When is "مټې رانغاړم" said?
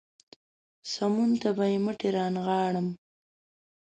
1.85-2.87